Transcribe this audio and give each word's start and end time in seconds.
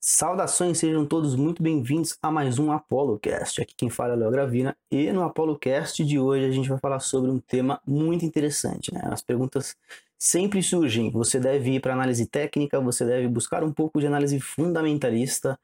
Saudações, 0.00 0.78
sejam 0.78 1.04
todos 1.04 1.34
muito 1.34 1.60
bem-vindos 1.60 2.16
a 2.22 2.30
mais 2.30 2.56
um 2.60 2.70
ApoloCast. 2.70 3.60
Aqui 3.60 3.74
quem 3.76 3.90
fala 3.90 4.12
é 4.12 4.16
Léo 4.16 4.30
Gravina 4.30 4.76
e 4.88 5.10
no 5.10 5.24
ApoloCast 5.24 6.04
de 6.04 6.20
hoje 6.20 6.44
a 6.44 6.50
gente 6.52 6.68
vai 6.68 6.78
falar 6.78 7.00
sobre 7.00 7.32
um 7.32 7.40
tema 7.40 7.80
muito 7.84 8.24
interessante. 8.24 8.94
Né? 8.94 9.00
As 9.04 9.22
perguntas 9.22 9.76
sempre 10.16 10.62
surgem. 10.62 11.10
Você 11.10 11.40
deve 11.40 11.74
ir 11.74 11.80
para 11.80 11.94
análise 11.94 12.26
técnica, 12.26 12.80
você 12.80 13.04
deve 13.04 13.26
buscar 13.26 13.64
um 13.64 13.72
pouco 13.72 13.98
de 13.98 14.06
análise 14.06 14.38
fundamentalista. 14.38 15.58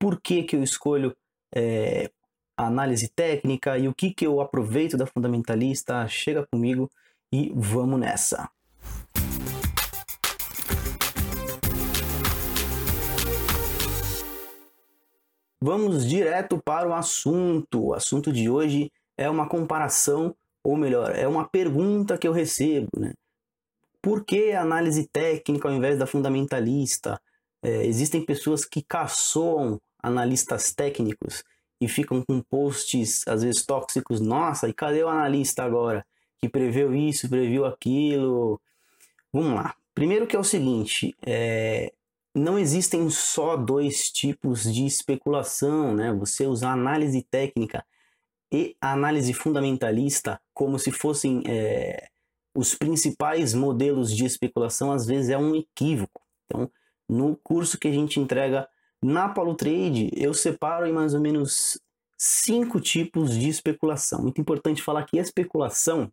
Por 0.00 0.20
que, 0.20 0.42
que 0.42 0.56
eu 0.56 0.64
escolho 0.64 1.16
é, 1.54 2.10
a 2.56 2.66
análise 2.66 3.08
técnica 3.08 3.78
e 3.78 3.86
o 3.86 3.94
que, 3.94 4.12
que 4.12 4.26
eu 4.26 4.40
aproveito 4.40 4.96
da 4.96 5.06
fundamentalista? 5.06 6.08
Chega 6.08 6.44
comigo 6.44 6.90
e 7.32 7.52
vamos 7.54 8.00
nessa. 8.00 8.50
Vamos 15.60 16.06
direto 16.06 16.60
para 16.62 16.88
o 16.88 16.94
assunto. 16.94 17.86
O 17.86 17.94
assunto 17.94 18.32
de 18.32 18.48
hoje 18.48 18.92
é 19.16 19.28
uma 19.28 19.48
comparação, 19.48 20.34
ou 20.62 20.76
melhor, 20.76 21.14
é 21.14 21.26
uma 21.26 21.48
pergunta 21.48 22.18
que 22.18 22.28
eu 22.28 22.32
recebo. 22.32 22.88
Né? 22.98 23.14
Por 24.02 24.24
que 24.24 24.52
a 24.52 24.62
análise 24.62 25.08
técnica 25.08 25.68
ao 25.68 25.74
invés 25.74 25.98
da 25.98 26.06
fundamentalista? 26.06 27.20
É, 27.62 27.86
existem 27.86 28.24
pessoas 28.24 28.64
que 28.64 28.82
caçoam 28.82 29.80
analistas 30.02 30.72
técnicos 30.72 31.42
e 31.80 31.88
ficam 31.88 32.22
com 32.22 32.40
posts 32.40 33.26
às 33.26 33.42
vezes 33.42 33.64
tóxicos. 33.64 34.20
Nossa, 34.20 34.68
e 34.68 34.74
cadê 34.74 35.02
o 35.02 35.08
analista 35.08 35.64
agora 35.64 36.06
que 36.38 36.48
preveu 36.48 36.94
isso, 36.94 37.28
previu 37.28 37.64
aquilo? 37.64 38.60
Vamos 39.32 39.54
lá. 39.54 39.74
Primeiro 39.94 40.26
que 40.26 40.36
é 40.36 40.38
o 40.38 40.44
seguinte, 40.44 41.16
é, 41.24 41.92
não 42.36 42.58
existem 42.58 43.08
só 43.08 43.56
dois 43.56 44.10
tipos 44.10 44.70
de 44.70 44.84
especulação, 44.84 45.94
né? 45.94 46.12
Você 46.12 46.46
usar 46.46 46.72
análise 46.72 47.22
técnica 47.22 47.82
e 48.52 48.76
análise 48.78 49.32
fundamentalista 49.32 50.38
como 50.52 50.78
se 50.78 50.92
fossem 50.92 51.42
é, 51.46 52.08
os 52.54 52.74
principais 52.74 53.54
modelos 53.54 54.14
de 54.14 54.26
especulação, 54.26 54.92
às 54.92 55.06
vezes 55.06 55.30
é 55.30 55.38
um 55.38 55.56
equívoco. 55.56 56.20
Então, 56.44 56.70
no 57.08 57.36
curso 57.36 57.78
que 57.78 57.88
a 57.88 57.92
gente 57.92 58.20
entrega 58.20 58.68
na 59.02 59.30
Paulo 59.30 59.54
Trade, 59.54 60.10
eu 60.14 60.34
separo 60.34 60.86
em 60.86 60.92
mais 60.92 61.14
ou 61.14 61.20
menos 61.20 61.80
cinco 62.18 62.78
tipos 62.80 63.30
de 63.30 63.48
especulação. 63.48 64.22
Muito 64.22 64.42
importante 64.42 64.82
falar 64.82 65.04
que 65.04 65.18
a 65.18 65.22
especulação 65.22 66.12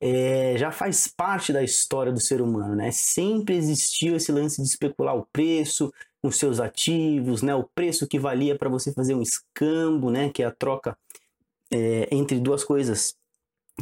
é, 0.00 0.56
já 0.58 0.70
faz 0.70 1.06
parte 1.08 1.52
da 1.52 1.62
história 1.62 2.12
do 2.12 2.20
ser 2.20 2.40
humano, 2.40 2.74
né? 2.74 2.90
Sempre 2.90 3.56
existiu 3.56 4.16
esse 4.16 4.30
lance 4.30 4.60
de 4.60 4.68
especular 4.68 5.16
o 5.16 5.26
preço, 5.32 5.92
os 6.22 6.38
seus 6.38 6.60
ativos, 6.60 7.42
né? 7.42 7.54
O 7.54 7.64
preço 7.64 8.06
que 8.06 8.18
valia 8.18 8.56
para 8.56 8.68
você 8.68 8.92
fazer 8.92 9.14
um 9.14 9.22
escambo, 9.22 10.10
né? 10.10 10.30
Que 10.30 10.42
é 10.42 10.46
a 10.46 10.50
troca 10.50 10.96
é, 11.70 12.08
entre 12.10 12.38
duas 12.38 12.62
coisas 12.62 13.16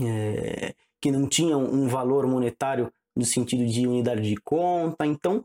é, 0.01 0.75
que 1.01 1.11
não 1.11 1.29
tinham 1.29 1.63
um 1.63 1.89
valor 1.89 2.27
monetário 2.27 2.93
no 3.15 3.25
sentido 3.25 3.67
de 3.67 3.87
unidade 3.87 4.23
de 4.23 4.37
conta. 4.37 5.05
Então, 5.07 5.45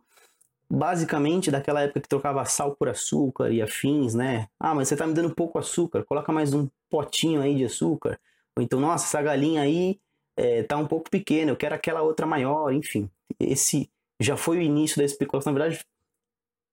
basicamente, 0.69 1.51
daquela 1.51 1.81
época 1.81 2.01
que 2.01 2.07
trocava 2.07 2.45
sal 2.45 2.75
por 2.75 2.89
açúcar 2.89 3.51
e 3.51 3.61
afins, 3.61 4.13
né? 4.13 4.47
Ah, 4.59 4.75
mas 4.75 4.87
você 4.87 4.93
está 4.93 5.07
me 5.07 5.13
dando 5.13 5.33
pouco 5.33 5.57
açúcar, 5.57 6.03
coloca 6.03 6.31
mais 6.31 6.53
um 6.53 6.67
potinho 6.89 7.41
aí 7.41 7.55
de 7.55 7.65
açúcar. 7.65 8.19
Ou 8.55 8.63
então, 8.63 8.79
nossa, 8.79 9.05
essa 9.05 9.21
galinha 9.21 9.61
aí 9.61 9.99
é, 10.39 10.63
tá 10.63 10.77
um 10.77 10.87
pouco 10.87 11.09
pequena, 11.09 11.51
eu 11.51 11.57
quero 11.57 11.75
aquela 11.75 12.01
outra 12.01 12.25
maior, 12.25 12.71
enfim. 12.73 13.09
Esse 13.37 13.89
já 14.21 14.37
foi 14.37 14.59
o 14.59 14.61
início 14.61 14.97
da 14.97 15.03
especulação. 15.03 15.51
Na 15.51 15.59
verdade, 15.59 15.85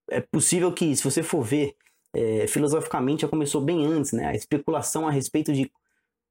é 0.09 0.21
possível 0.21 0.71
que, 0.71 0.95
se 0.95 1.03
você 1.03 1.21
for 1.21 1.43
ver, 1.43 1.75
é, 2.13 2.47
filosoficamente 2.47 3.23
já 3.23 3.27
começou 3.27 3.59
bem 3.59 3.85
antes, 3.85 4.13
né? 4.13 4.27
A 4.27 4.33
especulação 4.33 5.05
a 5.05 5.11
respeito 5.11 5.51
de 5.51 5.69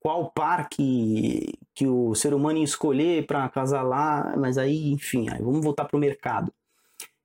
qual 0.01 0.31
par 0.31 0.71
que, 0.71 1.53
que 1.75 1.87
o 1.87 2.15
ser 2.15 2.33
humano 2.33 2.59
ia 2.59 2.65
escolher 2.65 3.27
para 3.27 3.45
acasalar, 3.45 4.39
mas 4.39 4.57
aí, 4.57 4.91
enfim, 4.91 5.29
aí 5.29 5.43
vamos 5.43 5.63
voltar 5.63 5.85
para 5.85 5.97
o 5.97 6.01
mercado. 6.01 6.51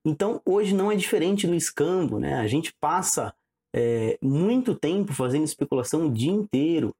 Então, 0.03 0.41
hoje 0.45 0.75
não 0.75 0.91
é 0.91 0.95
diferente 0.97 1.47
do 1.47 1.55
escambo, 1.55 2.19
né? 2.19 2.33
A 2.33 2.47
gente 2.47 2.73
passa 2.81 3.33
é, 3.73 4.17
muito 4.21 4.75
tempo 4.75 5.13
fazendo 5.13 5.45
especulação 5.45 6.07
o 6.07 6.11
dia 6.11 6.31
inteiro 6.31 6.93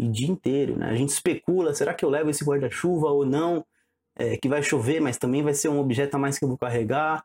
o 0.00 0.10
dia 0.10 0.28
inteiro. 0.28 0.76
Né? 0.76 0.88
A 0.90 0.94
gente 0.94 1.10
especula, 1.10 1.74
será 1.74 1.94
que 1.94 2.04
eu 2.04 2.10
levo 2.10 2.30
esse 2.30 2.44
guarda-chuva 2.44 3.08
ou 3.08 3.26
não? 3.26 3.64
É, 4.16 4.36
que 4.36 4.48
vai 4.48 4.62
chover, 4.62 5.00
mas 5.00 5.16
também 5.16 5.42
vai 5.42 5.54
ser 5.54 5.68
um 5.68 5.78
objeto 5.78 6.16
a 6.16 6.18
mais 6.18 6.38
que 6.38 6.44
eu 6.44 6.48
vou 6.48 6.58
carregar. 6.58 7.24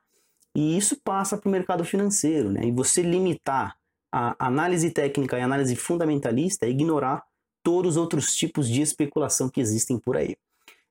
E 0.55 0.77
isso 0.77 0.99
passa 1.03 1.37
para 1.37 1.47
o 1.47 1.51
mercado 1.51 1.83
financeiro. 1.83 2.51
Né? 2.51 2.65
E 2.65 2.71
você 2.71 3.01
limitar 3.01 3.75
a 4.11 4.35
análise 4.37 4.91
técnica 4.91 5.37
e 5.37 5.41
a 5.41 5.45
análise 5.45 5.75
fundamentalista 5.75 6.67
é 6.67 6.69
ignorar 6.69 7.23
todos 7.63 7.91
os 7.91 7.97
outros 7.97 8.35
tipos 8.35 8.67
de 8.69 8.81
especulação 8.81 9.49
que 9.49 9.59
existem 9.59 9.97
por 9.97 10.15
aí. 10.15 10.35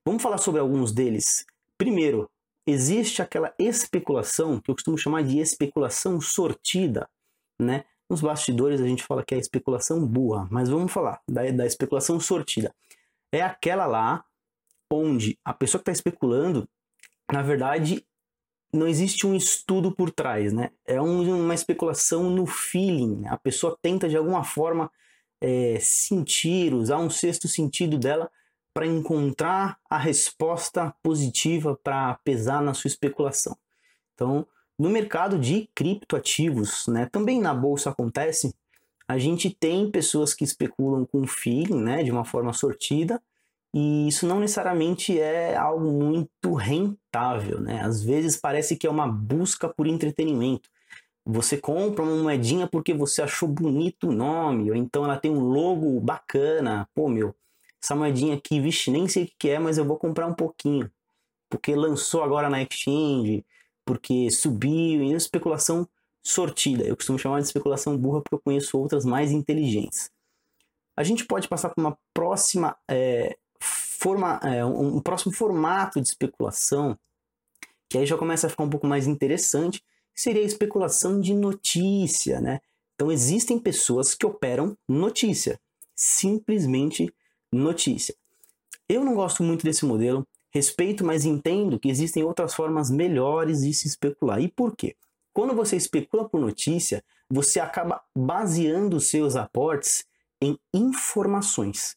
Vamos 0.05 0.21
falar 0.21 0.37
sobre 0.39 0.59
alguns 0.59 0.91
deles. 0.91 1.45
Primeiro, 1.77 2.29
existe 2.67 3.21
aquela 3.21 3.53
especulação 3.57 4.59
que 4.59 4.69
eu 4.69 4.75
costumo 4.75 4.97
chamar 4.97 5.23
de 5.23 5.39
especulação 5.39 6.19
sortida, 6.19 7.09
né? 7.57 7.85
Nos 8.13 8.21
bastidores 8.21 8.79
a 8.79 8.85
gente 8.85 9.03
fala 9.03 9.23
que 9.23 9.33
é 9.33 9.39
especulação 9.39 10.05
burra, 10.05 10.47
mas 10.51 10.69
vamos 10.69 10.91
falar 10.91 11.19
da, 11.27 11.49
da 11.49 11.65
especulação 11.65 12.19
sortida. 12.19 12.71
É 13.31 13.41
aquela 13.41 13.87
lá 13.87 14.23
onde 14.87 15.39
a 15.43 15.51
pessoa 15.51 15.79
que 15.79 15.89
está 15.89 15.91
especulando, 15.91 16.69
na 17.31 17.41
verdade, 17.41 18.05
não 18.71 18.87
existe 18.87 19.25
um 19.25 19.35
estudo 19.35 19.91
por 19.91 20.11
trás, 20.11 20.53
né? 20.53 20.69
É 20.85 21.01
um, 21.01 21.43
uma 21.43 21.55
especulação 21.55 22.29
no 22.29 22.45
feeling. 22.45 23.25
A 23.25 23.35
pessoa 23.35 23.75
tenta 23.81 24.07
de 24.07 24.15
alguma 24.15 24.43
forma 24.43 24.91
é, 25.41 25.79
sentir, 25.81 26.71
usar 26.71 26.99
um 26.99 27.09
sexto 27.09 27.47
sentido 27.47 27.97
dela 27.97 28.29
para 28.75 28.85
encontrar 28.85 29.79
a 29.89 29.97
resposta 29.97 30.93
positiva 31.01 31.75
para 31.83 32.13
pesar 32.23 32.61
na 32.61 32.75
sua 32.75 32.89
especulação. 32.89 33.57
Então, 34.13 34.45
no 34.77 34.89
mercado 34.89 35.37
de 35.37 35.69
criptoativos, 35.75 36.87
né, 36.87 37.07
também 37.11 37.39
na 37.39 37.53
bolsa 37.53 37.89
acontece, 37.89 38.53
a 39.07 39.17
gente 39.17 39.49
tem 39.49 39.91
pessoas 39.91 40.33
que 40.33 40.43
especulam 40.43 41.05
com 41.05 41.27
feeling, 41.27 41.81
né, 41.81 42.03
de 42.03 42.11
uma 42.11 42.25
forma 42.25 42.53
sortida, 42.53 43.21
e 43.73 44.07
isso 44.07 44.27
não 44.27 44.39
necessariamente 44.39 45.19
é 45.19 45.55
algo 45.55 45.91
muito 45.91 46.53
rentável, 46.53 47.59
né? 47.59 47.81
Às 47.81 48.03
vezes 48.03 48.37
parece 48.37 48.77
que 48.77 48.85
é 48.85 48.89
uma 48.89 49.07
busca 49.07 49.67
por 49.67 49.87
entretenimento. 49.87 50.69
Você 51.25 51.57
compra 51.57 52.03
uma 52.03 52.15
moedinha 52.15 52.67
porque 52.67 52.93
você 52.93 53.23
achou 53.23 53.49
bonito 53.49 54.09
o 54.09 54.11
nome, 54.11 54.69
ou 54.69 54.75
então 54.75 55.03
ela 55.05 55.17
tem 55.17 55.31
um 55.31 55.39
logo 55.39 55.99
bacana. 55.99 56.87
Pô, 56.93 57.07
meu, 57.09 57.33
essa 57.81 57.95
moedinha 57.95 58.35
aqui, 58.35 58.59
vixe, 58.59 58.91
nem 58.91 59.07
sei 59.07 59.23
o 59.23 59.31
que 59.39 59.49
é, 59.49 59.57
mas 59.57 59.77
eu 59.77 59.85
vou 59.85 59.97
comprar 59.97 60.27
um 60.27 60.33
pouquinho. 60.35 60.91
Porque 61.49 61.75
lançou 61.75 62.23
agora 62.23 62.49
na 62.49 62.61
exchange, 62.61 63.43
porque 63.85 64.29
subiu, 64.31 65.03
e 65.03 65.13
especulação 65.13 65.87
sortida. 66.23 66.83
Eu 66.83 66.95
costumo 66.95 67.19
chamar 67.19 67.39
de 67.39 67.47
especulação 67.47 67.97
burra 67.97 68.21
porque 68.21 68.35
eu 68.35 68.41
conheço 68.41 68.77
outras 68.77 69.05
mais 69.05 69.31
inteligentes. 69.31 70.09
A 70.95 71.03
gente 71.03 71.25
pode 71.25 71.47
passar 71.47 71.69
para 71.69 71.81
uma 71.81 71.97
próxima 72.13 72.77
é, 72.87 73.35
forma, 73.59 74.39
é, 74.43 74.63
um, 74.63 74.99
próximo 74.99 75.33
formato 75.33 75.99
de 75.99 76.07
especulação, 76.07 76.97
que 77.89 77.97
aí 77.97 78.05
já 78.05 78.17
começa 78.17 78.47
a 78.47 78.49
ficar 78.49 78.63
um 78.63 78.69
pouco 78.69 78.87
mais 78.87 79.07
interessante, 79.07 79.83
que 80.13 80.21
seria 80.21 80.41
a 80.41 80.45
especulação 80.45 81.19
de 81.19 81.33
notícia, 81.33 82.39
né? 82.39 82.59
Então 82.95 83.11
existem 83.11 83.57
pessoas 83.57 84.13
que 84.13 84.25
operam 84.25 84.77
notícia, 84.87 85.59
simplesmente 85.95 87.13
notícia. 87.51 88.15
Eu 88.87 89.03
não 89.03 89.15
gosto 89.15 89.41
muito 89.41 89.63
desse 89.63 89.85
modelo, 89.85 90.27
Respeito, 90.53 91.03
mas 91.03 91.25
entendo 91.25 91.79
que 91.79 91.89
existem 91.89 92.23
outras 92.23 92.53
formas 92.53 92.91
melhores 92.91 93.61
de 93.61 93.73
se 93.73 93.87
especular. 93.87 94.39
E 94.39 94.47
por 94.47 94.75
quê? 94.75 94.95
Quando 95.33 95.55
você 95.55 95.75
especula 95.75 96.29
por 96.29 96.39
notícia, 96.39 97.03
você 97.29 97.59
acaba 97.59 98.03
baseando 98.15 98.99
seus 98.99 99.35
aportes 99.35 100.05
em 100.41 100.59
informações. 100.73 101.95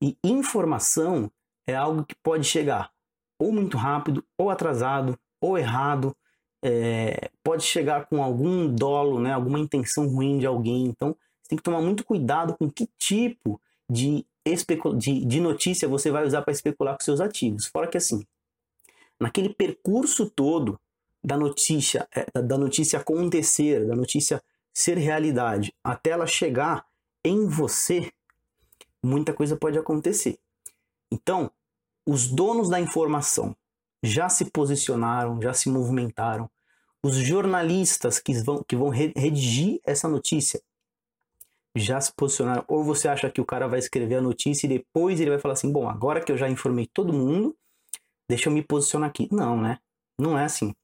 E 0.00 0.16
informação 0.22 1.30
é 1.66 1.74
algo 1.74 2.04
que 2.04 2.14
pode 2.22 2.44
chegar 2.44 2.94
ou 3.38 3.52
muito 3.52 3.76
rápido, 3.76 4.24
ou 4.38 4.50
atrasado, 4.50 5.18
ou 5.40 5.58
errado, 5.58 6.16
é, 6.64 7.30
pode 7.42 7.62
chegar 7.64 8.06
com 8.06 8.22
algum 8.22 8.72
dolo, 8.72 9.20
né, 9.20 9.32
alguma 9.32 9.58
intenção 9.58 10.08
ruim 10.08 10.38
de 10.38 10.46
alguém. 10.46 10.86
Então, 10.86 11.16
você 11.42 11.50
tem 11.50 11.58
que 11.58 11.64
tomar 11.64 11.82
muito 11.82 12.04
cuidado 12.04 12.56
com 12.56 12.70
que 12.70 12.88
tipo 12.98 13.60
de 13.90 14.26
de, 14.96 15.24
de 15.24 15.40
notícia 15.40 15.88
você 15.88 16.10
vai 16.10 16.26
usar 16.26 16.42
para 16.42 16.52
especular 16.52 16.96
com 16.96 17.04
seus 17.04 17.20
ativos. 17.20 17.66
Fora 17.66 17.88
que 17.88 17.96
assim, 17.96 18.24
naquele 19.18 19.52
percurso 19.54 20.28
todo 20.28 20.78
da 21.22 21.36
notícia, 21.36 22.06
é, 22.14 22.42
da 22.42 22.58
notícia 22.58 22.98
acontecer, 22.98 23.86
da 23.86 23.96
notícia 23.96 24.42
ser 24.72 24.98
realidade, 24.98 25.72
até 25.82 26.10
ela 26.10 26.26
chegar 26.26 26.84
em 27.24 27.46
você, 27.46 28.12
muita 29.02 29.32
coisa 29.32 29.56
pode 29.56 29.78
acontecer. 29.78 30.38
Então, 31.10 31.50
os 32.06 32.28
donos 32.28 32.68
da 32.68 32.78
informação 32.78 33.56
já 34.02 34.28
se 34.28 34.44
posicionaram, 34.46 35.40
já 35.40 35.54
se 35.54 35.70
movimentaram. 35.70 36.50
os 37.02 37.16
jornalistas 37.16 38.18
que 38.18 38.32
vão, 38.42 38.62
que 38.66 38.74
vão 38.74 38.88
redigir 38.88 39.78
essa 39.84 40.08
notícia 40.08 40.60
já 41.76 42.00
se 42.00 42.12
posicionaram? 42.14 42.64
Ou 42.68 42.84
você 42.84 43.08
acha 43.08 43.30
que 43.30 43.40
o 43.40 43.44
cara 43.44 43.66
vai 43.66 43.78
escrever 43.78 44.16
a 44.16 44.22
notícia 44.22 44.66
e 44.66 44.68
depois 44.68 45.20
ele 45.20 45.30
vai 45.30 45.38
falar 45.38 45.54
assim: 45.54 45.72
bom, 45.72 45.88
agora 45.88 46.20
que 46.22 46.30
eu 46.30 46.36
já 46.36 46.48
informei 46.48 46.86
todo 46.86 47.12
mundo, 47.12 47.56
deixa 48.28 48.48
eu 48.48 48.52
me 48.52 48.62
posicionar 48.62 49.10
aqui? 49.10 49.28
Não, 49.32 49.60
né? 49.60 49.78
Não 50.18 50.38
é 50.38 50.44
assim. 50.44 50.74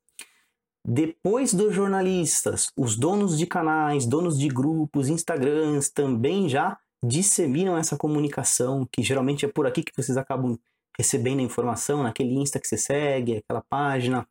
Depois 0.87 1.53
dos 1.53 1.75
jornalistas, 1.75 2.69
os 2.77 2.97
donos 2.97 3.39
de 3.39 3.47
canais, 3.47 4.07
donos 4.07 4.39
de 4.39 4.49
grupos, 4.49 5.09
Instagrams 5.09 5.91
também 5.91 6.49
já 6.49 6.79
disseminam 7.05 7.77
essa 7.77 7.97
comunicação, 7.97 8.87
que 8.91 9.03
geralmente 9.03 9.45
é 9.45 9.49
por 9.49 9.67
aqui 9.67 9.83
que 9.83 9.93
vocês 9.97 10.17
acabam 10.17 10.59
recebendo 10.97 11.41
a 11.41 11.43
informação, 11.43 12.03
naquele 12.03 12.35
Insta 12.35 12.59
que 12.59 12.67
você 12.67 12.77
segue, 12.77 13.39
aquela 13.39 13.63
página. 13.63 14.27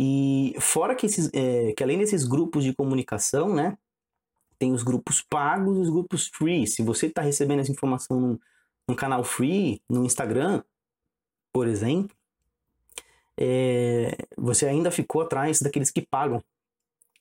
E 0.00 0.54
fora 0.58 0.94
que, 0.94 1.06
esses, 1.06 1.30
é, 1.32 1.72
que 1.72 1.82
além 1.82 1.98
desses 1.98 2.24
grupos 2.24 2.64
de 2.64 2.74
comunicação, 2.74 3.54
né, 3.54 3.76
tem 4.62 4.72
os 4.72 4.84
grupos 4.84 5.20
pagos 5.20 5.76
e 5.76 5.80
os 5.80 5.90
grupos 5.90 6.28
free. 6.28 6.68
Se 6.68 6.84
você 6.84 7.06
está 7.06 7.20
recebendo 7.20 7.58
essa 7.58 7.72
informação 7.72 8.20
num, 8.20 8.38
num, 8.86 8.94
canal 8.94 9.24
free, 9.24 9.82
no 9.88 10.04
Instagram, 10.04 10.62
por 11.52 11.66
exemplo, 11.66 12.16
é, 13.36 14.16
você 14.38 14.68
ainda 14.68 14.92
ficou 14.92 15.22
atrás 15.22 15.60
daqueles 15.60 15.90
que 15.90 16.00
pagam 16.00 16.40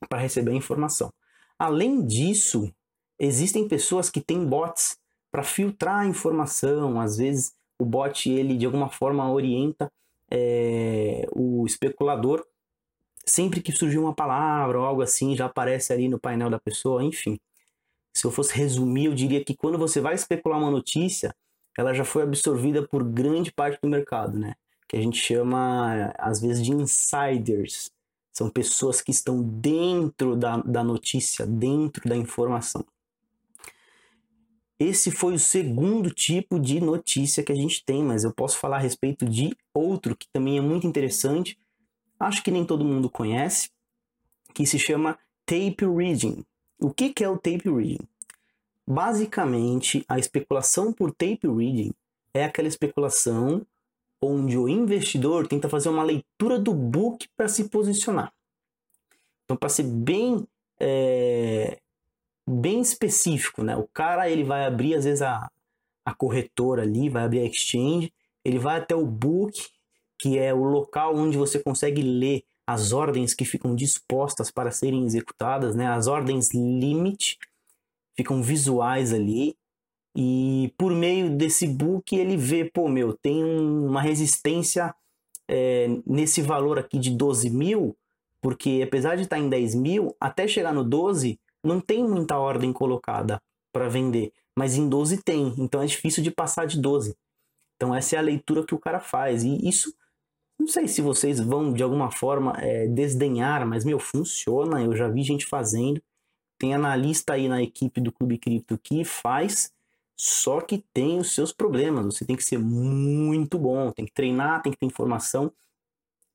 para 0.07 0.19
receber 0.19 0.51
a 0.51 0.55
informação. 0.55 1.11
Além 1.57 2.05
disso, 2.05 2.71
existem 3.17 3.67
pessoas 3.67 4.07
que 4.07 4.21
têm 4.21 4.45
bots 4.45 4.99
para 5.31 5.41
filtrar 5.41 6.01
a 6.01 6.05
informação. 6.05 7.01
Às 7.01 7.17
vezes, 7.17 7.55
o 7.79 7.85
bot 7.85 8.29
ele 8.29 8.55
de 8.55 8.67
alguma 8.67 8.87
forma 8.87 9.27
orienta 9.31 9.91
é, 10.29 11.27
o 11.31 11.65
especulador 11.65 12.45
sempre 13.25 13.61
que 13.61 13.71
surgir 13.71 13.99
uma 13.99 14.13
palavra 14.13 14.79
ou 14.79 14.85
algo 14.85 15.01
assim, 15.01 15.35
já 15.35 15.45
aparece 15.45 15.93
ali 15.93 16.07
no 16.07 16.19
painel 16.19 16.49
da 16.49 16.59
pessoa, 16.59 17.03
enfim. 17.03 17.39
Se 18.13 18.25
eu 18.25 18.31
fosse 18.31 18.55
resumir, 18.55 19.05
eu 19.05 19.13
diria 19.13 19.43
que 19.43 19.55
quando 19.55 19.77
você 19.77 20.01
vai 20.01 20.15
especular 20.15 20.59
uma 20.59 20.71
notícia, 20.71 21.33
ela 21.77 21.93
já 21.93 22.03
foi 22.03 22.23
absorvida 22.23 22.85
por 22.87 23.03
grande 23.03 23.51
parte 23.51 23.79
do 23.81 23.87
mercado, 23.87 24.37
né? 24.37 24.55
Que 24.87 24.97
a 24.97 25.01
gente 25.01 25.17
chama, 25.17 26.13
às 26.17 26.41
vezes, 26.41 26.63
de 26.63 26.71
insiders. 26.71 27.89
São 28.33 28.49
pessoas 28.49 29.01
que 29.01 29.11
estão 29.11 29.41
dentro 29.41 30.35
da, 30.35 30.57
da 30.57 30.83
notícia, 30.83 31.45
dentro 31.45 32.07
da 32.07 32.15
informação. 32.15 32.85
Esse 34.79 35.11
foi 35.11 35.35
o 35.35 35.39
segundo 35.39 36.09
tipo 36.09 36.59
de 36.59 36.81
notícia 36.81 37.43
que 37.43 37.51
a 37.51 37.55
gente 37.55 37.85
tem, 37.85 38.03
mas 38.03 38.23
eu 38.23 38.33
posso 38.33 38.57
falar 38.57 38.77
a 38.77 38.79
respeito 38.79 39.25
de 39.25 39.55
outro 39.73 40.15
que 40.15 40.27
também 40.33 40.57
é 40.57 40.61
muito 40.61 40.87
interessante, 40.87 41.55
acho 42.21 42.43
que 42.43 42.51
nem 42.51 42.65
todo 42.65 42.85
mundo 42.85 43.09
conhece, 43.09 43.69
que 44.53 44.65
se 44.65 44.77
chama 44.77 45.17
tape 45.45 45.85
reading. 45.85 46.45
O 46.79 46.91
que, 46.91 47.09
que 47.09 47.23
é 47.23 47.29
o 47.29 47.37
tape 47.37 47.69
reading? 47.69 48.07
Basicamente, 48.87 50.03
a 50.07 50.19
especulação 50.19 50.91
por 50.91 51.11
tape 51.11 51.47
reading 51.47 51.93
é 52.33 52.45
aquela 52.45 52.67
especulação 52.67 53.65
onde 54.21 54.57
o 54.57 54.69
investidor 54.69 55.47
tenta 55.47 55.67
fazer 55.67 55.89
uma 55.89 56.03
leitura 56.03 56.59
do 56.59 56.73
book 56.73 57.27
para 57.35 57.47
se 57.47 57.69
posicionar. 57.69 58.31
Então, 59.43 59.57
para 59.57 59.69
ser 59.69 59.83
bem 59.83 60.47
é, 60.79 61.77
bem 62.47 62.81
específico, 62.81 63.63
né? 63.63 63.75
O 63.75 63.87
cara 63.87 64.29
ele 64.29 64.43
vai 64.43 64.65
abrir 64.65 64.95
às 64.95 65.05
vezes 65.05 65.21
a, 65.21 65.49
a 66.05 66.13
corretora 66.13 66.81
ali, 66.83 67.09
vai 67.09 67.23
abrir 67.23 67.39
a 67.39 67.45
exchange, 67.45 68.11
ele 68.43 68.59
vai 68.59 68.79
até 68.79 68.95
o 68.95 69.05
book 69.05 69.69
que 70.21 70.37
é 70.37 70.53
o 70.53 70.63
local 70.63 71.15
onde 71.15 71.35
você 71.35 71.57
consegue 71.57 72.03
ler 72.03 72.43
as 72.67 72.91
ordens 72.93 73.33
que 73.33 73.43
ficam 73.43 73.75
dispostas 73.75 74.51
para 74.51 74.69
serem 74.69 75.03
executadas, 75.03 75.75
né? 75.75 75.87
As 75.87 76.05
ordens 76.05 76.53
limit 76.53 77.39
ficam 78.15 78.43
visuais 78.43 79.11
ali 79.11 79.57
e 80.15 80.71
por 80.77 80.93
meio 80.93 81.35
desse 81.35 81.65
book 81.65 82.15
ele 82.15 82.37
vê, 82.37 82.69
pô, 82.71 82.87
meu, 82.87 83.17
tem 83.17 83.43
uma 83.43 83.99
resistência 83.99 84.93
é, 85.47 85.87
nesse 86.05 86.39
valor 86.39 86.77
aqui 86.77 86.99
de 86.99 87.09
12 87.09 87.49
mil, 87.49 87.97
porque 88.39 88.81
apesar 88.83 89.15
de 89.15 89.23
estar 89.23 89.39
em 89.39 89.49
10 89.49 89.73
mil, 89.73 90.15
até 90.19 90.47
chegar 90.47 90.71
no 90.71 90.83
12 90.83 91.39
não 91.63 91.81
tem 91.81 92.07
muita 92.07 92.37
ordem 92.37 92.71
colocada 92.71 93.41
para 93.73 93.89
vender, 93.89 94.31
mas 94.55 94.75
em 94.75 94.87
12 94.87 95.23
tem, 95.23 95.55
então 95.57 95.81
é 95.81 95.85
difícil 95.87 96.21
de 96.21 96.29
passar 96.29 96.67
de 96.67 96.79
12. 96.79 97.17
Então 97.75 97.95
essa 97.95 98.15
é 98.15 98.19
a 98.19 98.21
leitura 98.21 98.63
que 98.63 98.75
o 98.75 98.79
cara 98.79 98.99
faz 98.99 99.43
e 99.43 99.67
isso 99.67 99.91
não 100.61 100.67
sei 100.67 100.87
se 100.87 101.01
vocês 101.01 101.39
vão 101.39 101.73
de 101.73 101.81
alguma 101.81 102.11
forma 102.11 102.53
é, 102.59 102.85
desdenhar, 102.85 103.65
mas 103.65 103.83
meu, 103.83 103.99
funciona. 103.99 104.81
Eu 104.83 104.95
já 104.95 105.07
vi 105.07 105.23
gente 105.23 105.45
fazendo. 105.47 106.01
Tem 106.59 106.75
analista 106.75 107.33
aí 107.33 107.47
na 107.47 107.63
equipe 107.63 107.99
do 107.99 108.11
Clube 108.11 108.37
Cripto 108.37 108.77
que 108.77 109.03
faz, 109.03 109.73
só 110.15 110.61
que 110.61 110.85
tem 110.93 111.17
os 111.17 111.33
seus 111.33 111.51
problemas. 111.51 112.05
Você 112.05 112.23
tem 112.23 112.35
que 112.35 112.43
ser 112.43 112.59
muito 112.59 113.57
bom, 113.57 113.91
tem 113.91 114.05
que 114.05 114.13
treinar, 114.13 114.61
tem 114.61 114.71
que 114.71 114.77
ter 114.77 114.85
informação 114.85 115.51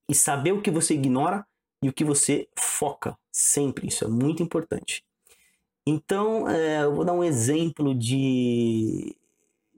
e 0.08 0.14
saber 0.14 0.52
o 0.52 0.60
que 0.60 0.72
você 0.72 0.94
ignora 0.94 1.46
e 1.80 1.88
o 1.88 1.92
que 1.92 2.04
você 2.04 2.48
foca 2.58 3.16
sempre. 3.30 3.86
Isso 3.86 4.04
é 4.04 4.08
muito 4.08 4.42
importante. 4.42 5.04
Então, 5.86 6.48
é, 6.48 6.82
eu 6.82 6.96
vou 6.96 7.04
dar 7.04 7.12
um 7.12 7.22
exemplo 7.22 7.94
de 7.94 9.14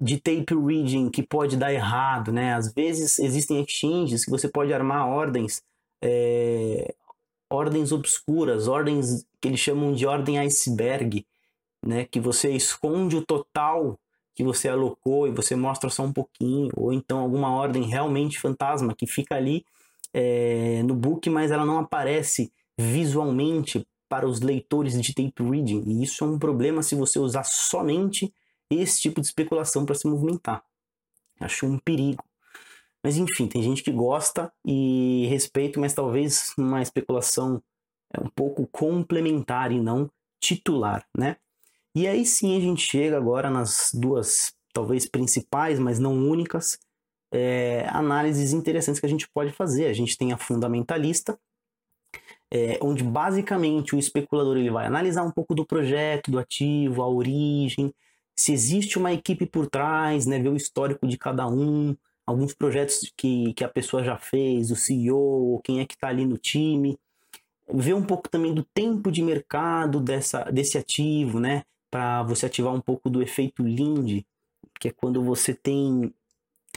de 0.01 0.19
tape 0.19 0.55
reading 0.55 1.11
que 1.11 1.23
pode 1.23 1.57
dar 1.57 1.73
errado, 1.73 2.33
né? 2.33 2.55
Às 2.55 2.73
vezes 2.73 3.19
existem 3.19 3.61
exchanges 3.61 4.25
que 4.25 4.31
você 4.31 4.49
pode 4.49 4.73
armar 4.73 5.09
ordens, 5.09 5.63
é, 6.03 6.95
ordens 7.51 7.93
obscuras, 7.93 8.69
ordens 8.69 9.27
que 9.41 9.49
eles 9.49 9.61
chamam 9.61 9.93
de 9.93 10.07
ordem 10.07 10.39
iceberg, 10.39 11.27
né? 11.85 12.05
Que 12.05 12.21
você 12.21 12.51
esconde 12.51 13.17
o 13.17 13.25
total 13.25 13.99
que 14.35 14.45
você 14.45 14.69
alocou 14.69 15.27
e 15.27 15.33
você 15.33 15.57
mostra 15.57 15.91
só 15.91 16.05
um 16.05 16.13
pouquinho, 16.13 16.71
ou 16.77 16.93
então 16.93 17.19
alguma 17.19 17.51
ordem 17.51 17.83
realmente 17.83 18.39
fantasma 18.39 18.95
que 18.95 19.07
fica 19.07 19.35
ali 19.35 19.65
é, 20.15 20.81
no 20.85 20.95
book, 20.95 21.29
mas 21.29 21.51
ela 21.51 21.67
não 21.67 21.79
aparece 21.79 22.53
visualmente 22.79 23.85
para 24.09 24.29
os 24.29 24.41
leitores 24.41 25.01
de 25.01 25.13
tape 25.13 25.43
reading. 25.43 25.83
E 25.87 26.05
isso 26.05 26.25
é 26.25 26.27
um 26.27 26.39
problema 26.39 26.83
se 26.83 26.95
você 26.95 27.19
usar 27.19 27.43
somente 27.45 28.33
esse 28.71 29.01
tipo 29.01 29.21
de 29.21 29.27
especulação 29.27 29.85
para 29.85 29.95
se 29.95 30.07
movimentar. 30.07 30.63
Acho 31.41 31.67
um 31.67 31.79
perigo. 31.79 32.25
Mas 33.03 33.17
enfim, 33.17 33.47
tem 33.47 33.63
gente 33.63 33.83
que 33.83 33.93
gosta 33.93 34.53
e 34.67 35.27
respeito, 35.29 35.79
mas 35.79 35.95
talvez 35.95 36.53
uma 36.59 36.83
especulação 36.83 37.63
é 38.13 38.21
um 38.21 38.29
pouco 38.29 38.67
complementar 38.67 39.71
e 39.71 39.81
não 39.81 40.11
titular, 40.41 41.07
né? 41.17 41.37
E 41.95 42.07
aí 42.07 42.25
sim 42.25 42.57
a 42.57 42.61
gente 42.61 42.83
chega 42.83 43.17
agora 43.17 43.51
nas 43.51 43.91
duas, 43.93 44.53
talvez 44.73 45.07
principais, 45.07 45.79
mas 45.79 45.99
não 45.99 46.17
únicas, 46.29 46.79
é, 47.33 47.87
análises 47.91 48.53
interessantes 48.53 49.01
que 49.01 49.07
a 49.07 49.09
gente 49.09 49.29
pode 49.29 49.53
fazer. 49.53 49.87
A 49.87 49.93
gente 49.93 50.17
tem 50.17 50.33
a 50.33 50.39
fundamentalista, 50.39 51.39
é, 52.51 52.79
onde 52.83 53.05
basicamente 53.05 53.95
o 53.95 53.99
especulador 53.99 54.57
ele 54.57 54.71
vai 54.71 54.87
analisar 54.87 55.23
um 55.23 55.31
pouco 55.31 55.55
do 55.55 55.67
projeto, 55.67 56.31
do 56.31 56.39
ativo, 56.39 57.03
a 57.03 57.09
origem, 57.09 57.93
se 58.39 58.53
existe 58.53 58.97
uma 58.99 59.13
equipe 59.13 59.45
por 59.45 59.67
trás, 59.67 60.25
né, 60.25 60.39
ver 60.39 60.51
o 60.51 60.57
histórico 60.57 61.09
de 61.09 61.19
cada 61.19 61.49
um, 61.49 61.97
alguns 62.25 62.55
projetos 62.55 63.13
que, 63.17 63.53
que 63.55 63.65
a 63.65 63.69
pessoa 63.69 64.05
já 64.05 64.17
fez, 64.17 64.71
o 64.71 64.77
CEO, 64.77 65.61
quem 65.65 65.81
é 65.81 65.85
que 65.85 65.95
está 65.95 66.07
ali 66.07 66.25
no 66.25 66.39
time, 66.39 66.97
ver 67.69 67.95
um 67.95 68.05
pouco 68.05 68.29
também 68.29 68.55
do 68.55 68.63
tempo 68.63 69.11
de 69.11 69.23
mercado 69.23 69.99
dessa, 69.99 70.45
desse 70.45 70.79
ativo, 70.79 71.41
né, 71.41 71.65
para 71.91 72.23
você 72.23 72.47
ativar 72.47 72.73
um 72.73 72.81
pouco 72.81 73.11
do 73.11 73.21
efeito 73.21 73.61
Lind, 73.61 74.23
que 74.79 74.87
é 74.87 74.93
quando 74.93 75.21
você 75.21 75.53
tem 75.53 76.15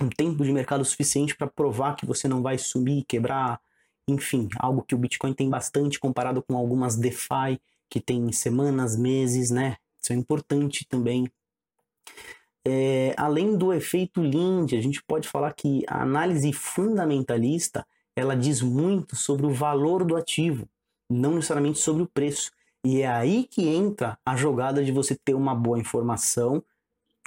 um 0.02 0.10
tempo 0.10 0.44
de 0.44 0.52
mercado 0.52 0.84
suficiente 0.84 1.36
para 1.36 1.46
provar 1.46 1.96
que 1.96 2.08
você 2.08 2.28
não 2.28 2.42
vai 2.42 2.58
sumir, 2.58 3.06
quebrar, 3.06 3.62
enfim, 4.08 4.50
algo 4.58 4.82
que 4.82 4.96
o 4.96 4.98
Bitcoin 4.98 5.32
tem 5.32 5.48
bastante 5.48 6.00
comparado 6.00 6.42
com 6.42 6.58
algumas 6.58 6.96
DeFi 6.96 7.62
que 7.88 8.02
tem 8.02 8.32
semanas, 8.32 8.98
meses, 8.98 9.52
né? 9.52 9.78
Isso 10.02 10.12
é 10.12 10.16
importante 10.16 10.88
também 10.88 11.32
é, 12.66 13.14
além 13.18 13.58
do 13.58 13.74
efeito 13.74 14.22
Lind, 14.22 14.74
a 14.74 14.82
gente 14.82 15.04
pode 15.04 15.28
falar 15.28 15.54
que 15.54 15.84
a 15.88 16.02
análise 16.02 16.54
fundamentalista 16.54 17.86
ela 18.16 18.36
diz 18.36 18.62
muito 18.62 19.16
sobre 19.16 19.46
o 19.46 19.54
valor 19.54 20.04
do 20.04 20.16
ativo, 20.16 20.68
não 21.10 21.36
necessariamente 21.36 21.80
sobre 21.80 22.04
o 22.04 22.08
preço. 22.08 22.52
E 22.84 23.02
é 23.02 23.08
aí 23.08 23.46
que 23.46 23.68
entra 23.68 24.18
a 24.26 24.36
jogada 24.36 24.84
de 24.84 24.92
você 24.92 25.16
ter 25.16 25.34
uma 25.34 25.56
boa 25.56 25.80
informação 25.80 26.64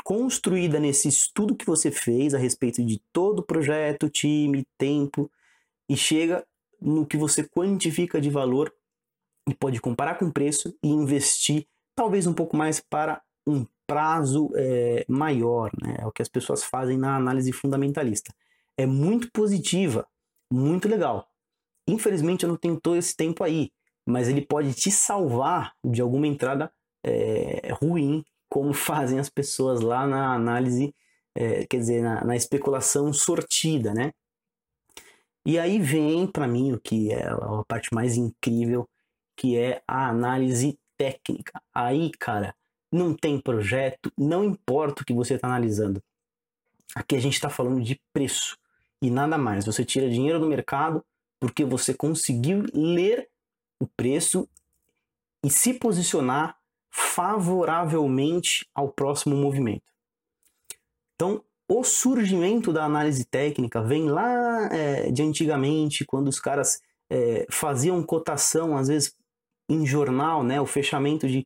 construída 0.04 0.78
nesse 0.78 1.08
estudo 1.08 1.56
que 1.56 1.66
você 1.66 1.90
fez 1.90 2.34
a 2.34 2.38
respeito 2.38 2.84
de 2.84 3.00
todo 3.12 3.38
o 3.38 3.42
projeto, 3.42 4.10
time, 4.10 4.66
tempo, 4.76 5.30
e 5.88 5.96
chega 5.96 6.46
no 6.80 7.06
que 7.06 7.16
você 7.16 7.42
quantifica 7.42 8.20
de 8.20 8.30
valor 8.30 8.72
e 9.48 9.54
pode 9.54 9.80
comparar 9.80 10.16
com 10.16 10.30
preço 10.30 10.76
e 10.82 10.88
investir 10.88 11.66
talvez 11.94 12.26
um 12.26 12.34
pouco 12.34 12.56
mais 12.56 12.80
para 12.80 13.22
um 13.46 13.64
prazo 13.86 14.50
é, 14.54 15.04
maior, 15.08 15.70
né? 15.82 15.96
é 16.00 16.06
o 16.06 16.12
que 16.12 16.22
as 16.22 16.28
pessoas 16.28 16.64
fazem 16.64 16.98
na 16.98 17.16
análise 17.16 17.52
fundamentalista. 17.52 18.34
É 18.76 18.86
muito 18.86 19.30
positiva, 19.32 20.06
muito 20.52 20.88
legal. 20.88 21.28
infelizmente 21.86 22.44
eu 22.44 22.48
não 22.48 22.56
tenho 22.56 22.80
todo 22.80 22.96
esse 22.96 23.16
tempo 23.16 23.44
aí, 23.44 23.70
mas 24.06 24.28
ele 24.28 24.44
pode 24.44 24.74
te 24.74 24.90
salvar 24.90 25.74
de 25.84 26.00
alguma 26.02 26.26
entrada 26.26 26.72
é, 27.04 27.72
ruim, 27.72 28.24
como 28.48 28.72
fazem 28.74 29.18
as 29.18 29.28
pessoas 29.28 29.80
lá 29.80 30.06
na 30.06 30.34
análise, 30.34 30.94
é, 31.34 31.66
quer 31.66 31.78
dizer, 31.78 32.02
na, 32.02 32.24
na 32.24 32.36
especulação 32.36 33.12
sortida, 33.12 33.92
né? 33.92 34.12
E 35.46 35.58
aí 35.58 35.78
vem 35.78 36.26
para 36.26 36.48
mim 36.48 36.72
o 36.72 36.80
que 36.80 37.12
é 37.12 37.28
a 37.28 37.64
parte 37.68 37.92
mais 37.92 38.16
incrível, 38.16 38.88
que 39.36 39.58
é 39.58 39.82
a 39.86 40.08
análise 40.08 40.78
técnica. 40.96 41.60
Aí, 41.74 42.10
cara, 42.18 42.54
não 42.94 43.12
tem 43.12 43.40
projeto, 43.40 44.12
não 44.16 44.44
importa 44.44 45.02
o 45.02 45.04
que 45.04 45.12
você 45.12 45.34
está 45.34 45.48
analisando. 45.48 46.00
Aqui 46.94 47.16
a 47.16 47.20
gente 47.20 47.34
está 47.34 47.50
falando 47.50 47.82
de 47.82 48.00
preço 48.12 48.56
e 49.02 49.10
nada 49.10 49.36
mais. 49.36 49.66
Você 49.66 49.84
tira 49.84 50.08
dinheiro 50.08 50.38
do 50.38 50.46
mercado 50.46 51.04
porque 51.40 51.64
você 51.64 51.92
conseguiu 51.92 52.64
ler 52.72 53.28
o 53.80 53.86
preço 53.86 54.48
e 55.42 55.50
se 55.50 55.74
posicionar 55.74 56.56
favoravelmente 56.88 58.64
ao 58.72 58.88
próximo 58.88 59.34
movimento. 59.34 59.82
Então, 61.16 61.42
o 61.68 61.82
surgimento 61.82 62.72
da 62.72 62.84
análise 62.84 63.24
técnica 63.24 63.82
vem 63.82 64.08
lá 64.08 64.68
é, 64.72 65.10
de 65.10 65.22
antigamente, 65.22 66.04
quando 66.04 66.28
os 66.28 66.38
caras 66.38 66.80
é, 67.10 67.44
faziam 67.50 68.00
cotação, 68.04 68.76
às 68.76 68.86
vezes 68.86 69.16
em 69.68 69.84
jornal, 69.84 70.44
né, 70.44 70.60
o 70.60 70.66
fechamento 70.66 71.26
de, 71.26 71.44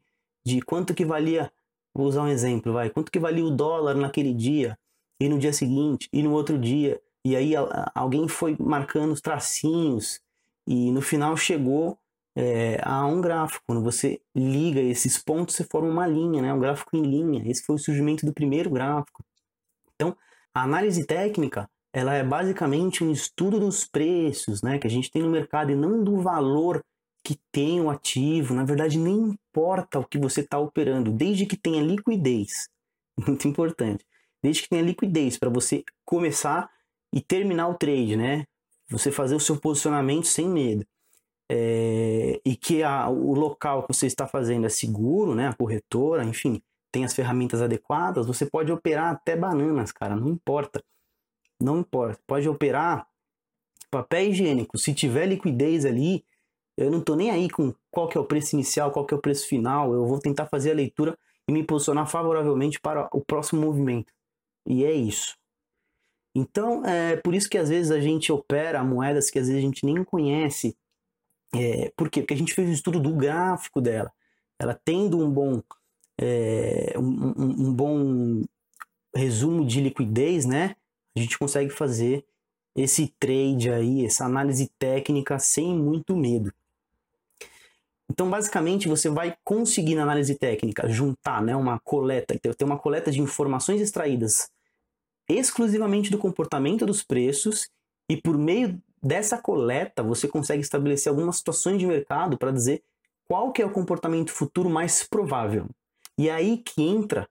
de 0.49 0.63
quanto 0.63 0.95
que 0.95 1.05
valia, 1.05 1.53
vou 1.95 2.07
usar 2.07 2.23
um 2.23 2.29
exemplo, 2.29 2.73
vai, 2.73 2.89
quanto 2.89 3.13
que 3.13 3.19
valia 3.19 3.45
o 3.45 3.51
dólar 3.51 3.95
naquele 3.95 4.33
dia, 4.33 4.79
e 5.21 5.29
no 5.29 5.39
dia 5.39 5.53
seguinte, 5.53 6.09
e 6.13 6.23
no 6.23 6.33
outro 6.33 6.59
dia, 6.59 7.01
e 7.25 7.37
aí 7.37 7.53
alguém 7.95 8.27
foi 8.29 8.57
marcando 8.59 9.13
os 9.13 9.21
tracinhos, 9.21 10.21
e 10.67 10.91
no 10.91 11.03
final 11.03 11.37
chegou 11.37 11.99
é, 12.37 12.81
a 12.83 13.05
um 13.07 13.21
gráfico. 13.21 13.65
Quando 13.67 13.83
você 13.83 14.21
liga 14.35 14.81
esses 14.81 15.19
pontos, 15.19 15.57
você 15.57 15.65
forma 15.65 15.89
uma 15.89 16.07
linha, 16.07 16.41
né? 16.41 16.53
um 16.53 16.61
gráfico 16.61 16.97
em 16.97 17.03
linha. 17.03 17.43
Esse 17.51 17.65
foi 17.65 17.75
o 17.75 17.79
surgimento 17.79 18.25
do 18.25 18.33
primeiro 18.33 18.71
gráfico. 18.71 19.25
Então, 19.95 20.17
a 20.55 20.63
análise 20.63 21.05
técnica, 21.05 21.69
ela 21.93 22.15
é 22.15 22.23
basicamente 22.23 23.03
um 23.03 23.11
estudo 23.11 23.59
dos 23.59 23.85
preços, 23.85 24.63
né, 24.63 24.79
que 24.79 24.87
a 24.87 24.91
gente 24.91 25.11
tem 25.11 25.23
no 25.23 25.31
mercado 25.31 25.73
e 25.73 25.75
não 25.75 26.05
do 26.05 26.21
valor 26.21 26.85
que 27.29 27.39
tem 27.53 27.79
o 27.79 27.91
ativo. 27.91 28.55
Na 28.55 28.65
verdade, 28.65 28.99
nem 28.99 29.15
importa 29.15 29.99
o 29.99 30.05
que 30.07 30.17
você 30.17 30.41
está 30.41 30.59
operando, 30.59 31.13
desde 31.13 31.45
que 31.45 31.59
tenha 31.59 31.83
liquidez. 31.83 32.71
Muito 33.21 33.47
importante. 33.47 34.03
Desde 34.43 34.63
que 34.63 34.71
tenha 34.71 34.81
liquidez 34.81 35.37
para 35.37 35.51
você 35.51 35.85
começar 36.07 36.71
e 37.13 37.21
terminar 37.21 37.69
o 37.69 37.75
trade, 37.75 38.17
né? 38.17 38.47
Você 38.89 39.13
fazer 39.13 39.35
o 39.35 39.41
seu 39.41 39.59
posicionamento 39.61 40.27
sem 40.27 40.49
medo. 40.49 40.87
É, 41.51 42.41
e 42.47 42.57
que 42.57 42.83
a, 42.83 43.11
o 43.11 43.35
local 43.35 43.83
que 43.83 43.95
você 43.95 44.07
está 44.07 44.27
fazendo 44.27 44.65
é 44.65 44.71
seguro, 44.71 45.35
né? 45.35 45.49
A 45.49 45.53
corretora, 45.53 46.25
enfim, 46.25 46.63
tem 46.91 47.05
as 47.05 47.13
ferramentas 47.13 47.61
adequadas, 47.61 48.27
você 48.27 48.47
pode 48.47 48.73
operar 48.73 49.13
até 49.13 49.37
bananas, 49.37 49.93
cara, 49.93 50.17
não 50.17 50.31
importa. 50.31 50.83
Não 51.61 51.81
importa. 51.81 52.19
Pode 52.27 52.49
operar 52.49 53.07
papel 53.91 54.31
higiênico. 54.31 54.79
Se 54.79 54.95
tiver 54.95 55.27
liquidez 55.27 55.85
ali, 55.85 56.25
eu 56.79 56.91
não 56.93 57.01
tô 57.01 57.17
nem 57.17 57.31
aí 57.31 57.51
com 57.51 57.75
qual 57.91 58.09
que 58.09 58.17
é 58.17 58.21
o 58.21 58.25
preço 58.25 58.55
inicial, 58.55 58.93
qual 58.93 59.05
que 59.05 59.13
é 59.13 59.17
o 59.17 59.21
preço 59.21 59.49
final. 59.49 59.93
Eu 59.93 60.07
vou 60.07 60.21
tentar 60.21 60.47
fazer 60.47 60.71
a 60.71 60.75
leitura 60.75 61.19
e 61.49 61.53
me 61.53 61.65
posicionar 61.65 62.07
favoravelmente 62.07 62.79
para 62.81 63.09
o 63.13 63.21
próximo 63.21 63.61
movimento. 63.61 64.13
E 64.65 64.85
é 64.85 64.93
isso. 64.93 65.37
Então, 66.35 66.85
é 66.87 67.17
por 67.17 67.35
isso 67.35 67.51
que 67.51 67.59
às 67.59 67.69
vezes 67.69 67.91
a 67.91 67.99
gente 67.99 68.31
opera 68.31 68.85
moedas 68.85 69.29
que 69.29 69.41
às 69.41 69.49
vezes 69.49 69.61
a 69.61 69.67
gente 69.67 69.85
nem 69.85 70.05
conhece. 70.05 70.77
É, 71.53 71.91
por 71.97 72.09
quê? 72.09 72.21
Porque 72.21 72.35
a 72.35 72.37
gente 72.37 72.55
fez 72.55 72.69
um 72.69 72.73
estudo 72.73 73.01
do 73.01 73.13
gráfico 73.13 73.81
dela. 73.81 74.13
Ela 74.57 74.79
tendo 74.85 75.19
um 75.19 75.29
bom 75.29 75.61
é, 76.21 76.95
um, 76.97 77.71
um, 77.71 77.75
bom 77.75 78.45
resumo 79.15 79.67
de 79.67 79.81
liquidez, 79.81 80.45
né? 80.45 80.77
A 81.17 81.21
gente 81.21 81.39
consegue 81.39 81.71
fazer 81.71 82.25
esse 82.77 83.13
trade 83.19 83.71
aí, 83.71 84.05
essa 84.05 84.25
análise 84.25 84.71
técnica 84.79 85.39
sem 85.41 85.75
muito 85.75 86.17
medo. 86.17 86.53
Então, 88.11 88.29
basicamente, 88.29 88.89
você 88.89 89.09
vai 89.09 89.37
conseguir 89.45 89.95
na 89.95 90.03
análise 90.03 90.35
técnica 90.35 90.89
juntar 90.89 91.43
né, 91.43 91.55
uma 91.55 91.79
coleta, 91.79 92.39
ter 92.39 92.65
uma 92.65 92.79
coleta 92.79 93.11
de 93.11 93.21
informações 93.21 93.81
extraídas 93.81 94.51
exclusivamente 95.29 96.11
do 96.11 96.19
comportamento 96.19 96.87
dos 96.87 97.03
preços 97.03 97.69
e 98.11 98.17
por 98.17 98.39
meio 98.39 98.81
dessa 99.03 99.37
coleta 99.37 100.03
você 100.03 100.27
consegue 100.27 100.63
estabelecer 100.63 101.11
algumas 101.11 101.37
situações 101.37 101.79
de 101.79 101.87
mercado 101.87 102.39
para 102.39 102.51
dizer 102.51 102.83
qual 103.29 103.53
que 103.53 103.61
é 103.61 103.67
o 103.67 103.71
comportamento 103.71 104.33
futuro 104.33 104.71
mais 104.71 105.05
provável. 105.05 105.67
E 106.17 106.31
aí 106.31 106.57
que 106.59 106.83
entra 106.83 107.29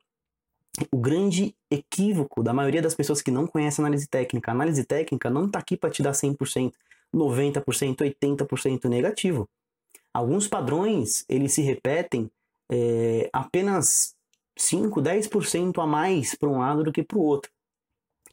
o 0.91 0.97
grande 0.97 1.55
equívoco 1.71 2.43
da 2.43 2.53
maioria 2.53 2.83
das 2.83 2.93
pessoas 2.93 3.21
que 3.21 3.31
não 3.31 3.47
conhecem 3.47 3.83
análise 3.83 4.07
técnica. 4.07 4.51
A 4.51 4.53
análise 4.53 4.83
técnica 4.83 5.29
não 5.29 5.47
está 5.47 5.57
aqui 5.57 5.75
para 5.75 5.89
te 5.89 6.03
dar 6.03 6.11
100%, 6.11 6.71
90%, 7.13 7.97
80% 7.97 8.85
negativo. 8.85 9.49
Alguns 10.17 10.47
padrões, 10.47 11.23
eles 11.29 11.53
se 11.53 11.61
repetem 11.61 12.27
é, 12.71 13.29
apenas 13.31 14.15
5, 14.55 14.99
10% 14.99 15.79
a 15.79 15.85
mais 15.85 16.33
para 16.33 16.49
um 16.49 16.57
lado 16.57 16.83
do 16.83 16.91
que 16.91 17.03
para 17.03 17.19
o 17.19 17.21
outro. 17.21 17.51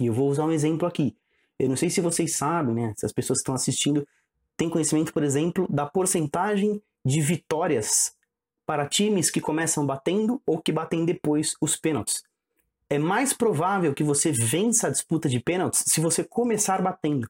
E 0.00 0.06
eu 0.06 0.14
vou 0.14 0.30
usar 0.30 0.46
um 0.46 0.50
exemplo 0.50 0.88
aqui. 0.88 1.14
Eu 1.58 1.68
não 1.68 1.76
sei 1.76 1.90
se 1.90 2.00
vocês 2.00 2.38
sabem, 2.38 2.74
né? 2.74 2.94
Se 2.96 3.04
as 3.04 3.12
pessoas 3.12 3.40
que 3.40 3.42
estão 3.42 3.54
assistindo 3.54 4.08
têm 4.56 4.70
conhecimento, 4.70 5.12
por 5.12 5.22
exemplo, 5.22 5.66
da 5.68 5.84
porcentagem 5.84 6.80
de 7.04 7.20
vitórias 7.20 8.16
para 8.64 8.88
times 8.88 9.30
que 9.30 9.38
começam 9.38 9.84
batendo 9.84 10.40
ou 10.46 10.62
que 10.62 10.72
batem 10.72 11.04
depois 11.04 11.54
os 11.60 11.76
pênaltis. 11.76 12.22
É 12.88 12.98
mais 12.98 13.34
provável 13.34 13.92
que 13.92 14.02
você 14.02 14.32
vença 14.32 14.86
a 14.86 14.90
disputa 14.90 15.28
de 15.28 15.38
pênaltis 15.38 15.84
se 15.86 16.00
você 16.00 16.24
começar 16.24 16.80
batendo. 16.80 17.28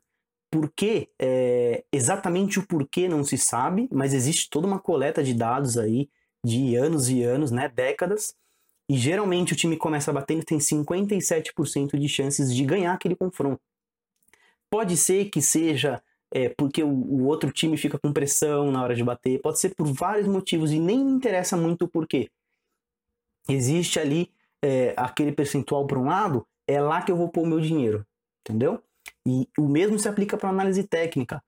Porque 0.54 1.11
é, 1.18 1.84
exatamente 1.92 2.61
o 2.61 2.66
porquê 2.66 3.08
não 3.08 3.25
se 3.25 3.37
sabe, 3.37 3.88
mas 3.90 4.14
existe 4.14 4.49
toda 4.49 4.68
uma 4.68 4.78
coleta 4.78 5.20
de 5.20 5.34
dados 5.34 5.76
aí 5.76 6.08
de 6.46 6.76
anos 6.76 7.08
e 7.08 7.25
anos, 7.25 7.50
né, 7.50 7.68
décadas, 7.68 8.37
e 8.88 8.96
geralmente 8.96 9.52
o 9.52 9.56
time 9.56 9.76
começa 9.76 10.12
batendo 10.12 10.42
e 10.42 10.44
tem 10.44 10.58
57% 10.58 11.99
de 11.99 12.08
chances 12.08 12.54
de 12.54 12.64
ganhar 12.64 12.92
aquele 12.92 13.16
confronto. 13.16 13.61
Pode 14.70 14.96
ser 14.96 15.28
que 15.28 15.42
seja 15.42 16.00
é, 16.32 16.50
porque 16.50 16.84
o, 16.84 16.88
o, 16.88 17.25
outro 17.25 17.50
time 17.50 17.76
fica 17.76 17.99
com 17.99 18.12
pressão 18.12 18.70
na 18.70 18.80
hora 18.80 18.94
de 18.94 19.02
bater, 19.02 19.42
pode 19.42 19.58
ser 19.58 19.75
por 19.75 19.92
vários 19.92 20.28
motivos 20.28 20.70
e 20.70 20.78
nem 20.78 21.04
me 21.04 21.11
interessa 21.11 21.56
muito 21.56 21.87
o 21.87 21.88
porquê. 21.88 22.30
Existe 23.49 23.99
ali 23.99 24.30
é, 24.62 24.94
aquele 24.96 25.32
percentual 25.32 25.84
para 25.84 25.99
um 25.99 26.04
lado, 26.04 26.46
é 26.64 26.80
lá 26.80 27.02
que 27.02 27.11
eu 27.11 27.16
vou 27.16 27.28
pôr 27.28 27.42
o 27.42 27.46
meu 27.49 27.61
dinheiro, 27.61 28.06
entendeu? 28.42 28.80
E 29.26 29.49
o 29.58 29.68
mesmo 29.68 29.99
se 29.99 30.08
aplica 30.08 30.37
para 30.37 30.49
análise 30.49 30.84
técnica. 30.84 31.42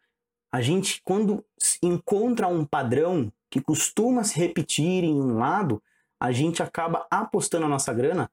A 0.53 0.61
gente, 0.61 1.01
quando 1.05 1.45
encontra 1.83 2.49
um 2.49 2.65
padrão 2.65 3.33
que 3.51 3.61
costuma 3.61 4.25
se 4.25 4.39
repetir 4.39 5.05
em 5.05 5.15
um 5.15 5.39
lado, 5.39 5.83
a 6.21 6.33
gente 6.33 6.63
acaba 6.63 7.07
apostando 7.11 7.67
a 7.67 7.69
nossa 7.69 7.93
grana 7.93 8.31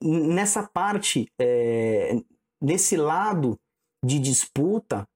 nessa 0.00 0.66
parte, 0.66 1.30
é, 1.38 2.12
nesse 2.60 2.96
lado 2.96 3.58
de 4.04 4.18
disputa 4.18 5.06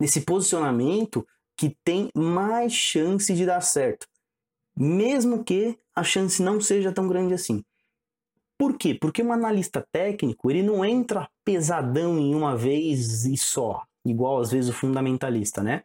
nesse 0.00 0.20
posicionamento 0.20 1.26
que 1.56 1.76
tem 1.82 2.10
mais 2.14 2.72
chance 2.72 3.32
de 3.34 3.46
dar 3.46 3.62
certo, 3.62 4.06
mesmo 4.76 5.42
que 5.42 5.78
a 5.94 6.04
chance 6.04 6.42
não 6.42 6.60
seja 6.60 6.92
tão 6.92 7.08
grande 7.08 7.32
assim. 7.32 7.64
Por 8.58 8.78
quê? 8.78 8.94
Porque 8.94 9.22
um 9.22 9.32
analista 9.32 9.86
técnico 9.92 10.50
ele 10.50 10.62
não 10.62 10.84
entra 10.84 11.28
pesadão 11.44 12.18
em 12.18 12.34
uma 12.34 12.56
vez 12.56 13.24
e 13.24 13.36
só, 13.36 13.82
igual 14.04 14.40
às 14.40 14.50
vezes 14.50 14.70
o 14.70 14.72
fundamentalista, 14.72 15.62
né? 15.62 15.84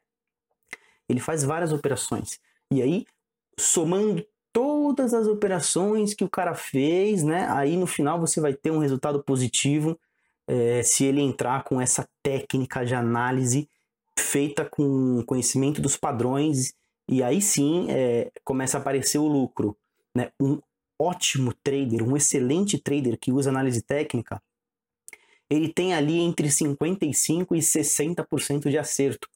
Ele 1.09 1.19
faz 1.19 1.43
várias 1.43 1.73
operações. 1.73 2.39
E 2.71 2.81
aí, 2.81 3.05
somando 3.59 4.25
todas 4.53 5.13
as 5.13 5.27
operações 5.27 6.13
que 6.13 6.23
o 6.23 6.29
cara 6.29 6.53
fez, 6.53 7.23
né? 7.23 7.47
Aí 7.49 7.75
no 7.75 7.87
final 7.87 8.19
você 8.19 8.39
vai 8.39 8.53
ter 8.53 8.71
um 8.71 8.79
resultado 8.79 9.21
positivo 9.23 9.99
é, 10.47 10.81
se 10.83 11.05
ele 11.05 11.21
entrar 11.21 11.63
com 11.63 11.79
essa 11.79 12.07
técnica 12.23 12.85
de 12.85 12.95
análise 12.95 13.69
feita 14.17 14.65
com 14.65 15.23
conhecimento 15.25 15.81
dos 15.81 15.97
padrões, 15.97 16.73
e 17.07 17.21
aí 17.23 17.41
sim 17.41 17.87
é, 17.89 18.31
começa 18.43 18.77
a 18.77 18.81
aparecer 18.81 19.17
o 19.17 19.27
lucro. 19.27 19.77
Né? 20.15 20.31
Um 20.39 20.59
ótimo 21.01 21.53
trader, 21.63 22.03
um 22.03 22.15
excelente 22.15 22.77
trader 22.77 23.17
que 23.17 23.31
usa 23.31 23.49
análise 23.49 23.81
técnica, 23.81 24.41
ele 25.49 25.71
tem 25.71 25.93
ali 25.93 26.19
entre 26.19 26.47
55% 26.47 27.47
e 27.51 27.59
60% 27.59 28.69
de 28.69 28.77
acerto. 28.77 29.27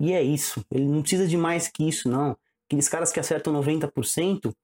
E 0.00 0.12
é 0.12 0.22
isso. 0.22 0.64
Ele 0.70 0.84
não 0.84 1.00
precisa 1.00 1.26
de 1.26 1.36
mais 1.36 1.68
que 1.68 1.88
isso, 1.88 2.08
não. 2.08 2.36
Aqueles 2.66 2.88
caras 2.88 3.12
que 3.12 3.20
acertam 3.20 3.52
90%, 3.52 4.54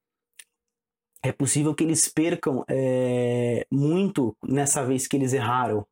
é 1.23 1.33
possível 1.33 1.75
que 1.75 1.85
eles 1.85 2.09
percam 2.09 2.65
é, 2.69 3.67
muito 3.71 4.37
nessa 4.43 4.85
vez 4.85 5.07
que 5.07 5.17
eles 5.17 5.33
erraram 5.33 5.87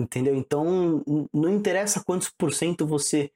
Entendeu? 0.00 0.34
Então, 0.34 1.04
não 1.32 1.50
interessa 1.50 2.02
quantos 2.02 2.30
por 2.30 2.54
cento 2.54 2.86
você 2.86 3.30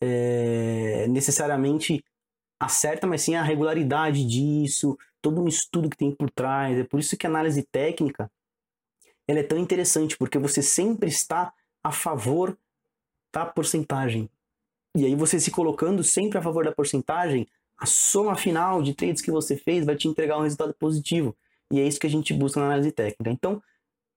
é, 0.00 1.06
necessariamente 1.08 2.02
acerta, 2.58 3.06
mas 3.06 3.22
sim 3.22 3.34
a 3.34 3.42
regularidade 3.42 4.24
disso, 4.24 4.98
todo 5.20 5.40
um 5.40 5.48
estudo 5.48 5.88
que 5.88 5.96
tem 5.96 6.14
por 6.14 6.30
trás. 6.30 6.78
É 6.78 6.84
por 6.84 7.00
isso 7.00 7.16
que 7.16 7.26
a 7.26 7.30
análise 7.30 7.62
técnica 7.62 8.30
ela 9.26 9.40
é 9.40 9.42
tão 9.42 9.58
interessante, 9.58 10.16
porque 10.16 10.38
você 10.38 10.62
sempre 10.62 11.08
está 11.08 11.52
a 11.84 11.92
favor 11.92 12.56
da 13.32 13.44
porcentagem. 13.44 14.30
E 14.96 15.04
aí 15.04 15.14
você 15.14 15.38
se 15.38 15.50
colocando 15.50 16.02
sempre 16.02 16.38
a 16.38 16.42
favor 16.42 16.64
da 16.64 16.72
porcentagem, 16.72 17.46
a 17.76 17.86
soma 17.86 18.34
final 18.34 18.82
de 18.82 18.94
trades 18.94 19.22
que 19.22 19.30
você 19.30 19.56
fez 19.56 19.84
vai 19.84 19.96
te 19.96 20.08
entregar 20.08 20.38
um 20.38 20.42
resultado 20.42 20.74
positivo. 20.74 21.36
E 21.70 21.78
é 21.78 21.86
isso 21.86 22.00
que 22.00 22.06
a 22.06 22.10
gente 22.10 22.32
busca 22.32 22.58
na 22.58 22.66
análise 22.66 22.90
técnica. 22.90 23.30
Então, 23.30 23.62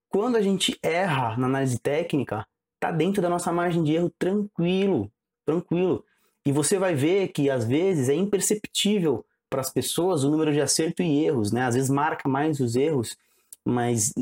quando 0.09 0.37
a 0.37 0.41
gente 0.41 0.79
erra 0.81 1.37
na 1.37 1.47
análise 1.47 1.77
técnica, 1.77 2.47
tá 2.79 2.91
dentro 2.91 3.21
da 3.21 3.29
nossa 3.29 3.51
margem 3.51 3.83
de 3.83 3.93
erro 3.93 4.09
tranquilo, 4.17 5.11
tranquilo. 5.45 6.05
E 6.45 6.51
você 6.51 6.77
vai 6.79 6.95
ver 6.95 7.29
que 7.29 7.49
às 7.49 7.65
vezes 7.65 8.09
é 8.09 8.15
imperceptível 8.15 9.25
para 9.49 9.61
as 9.61 9.69
pessoas 9.69 10.23
o 10.23 10.29
número 10.29 10.51
de 10.51 10.61
acerto 10.61 11.03
e 11.03 11.25
erros, 11.25 11.51
né? 11.51 11.63
Às 11.63 11.75
vezes 11.75 11.89
marca 11.89 12.27
mais 12.27 12.59
os 12.59 12.75
erros, 12.75 13.17
mas 13.65 14.13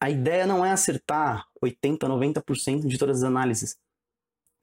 a 0.00 0.08
ideia 0.08 0.46
não 0.46 0.64
é 0.64 0.70
acertar 0.70 1.46
80, 1.60 2.08
90% 2.08 2.86
de 2.86 2.98
todas 2.98 3.18
as 3.18 3.24
análises. 3.24 3.76